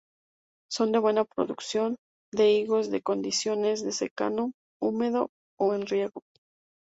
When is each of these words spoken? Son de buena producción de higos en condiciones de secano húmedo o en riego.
Son 0.71 0.91
de 0.91 0.97
buena 0.97 1.25
producción 1.25 1.95
de 2.33 2.53
higos 2.53 2.87
en 2.91 3.01
condiciones 3.01 3.83
de 3.83 3.91
secano 3.91 4.51
húmedo 4.79 5.29
o 5.59 5.75
en 5.75 5.85
riego. 5.85 6.23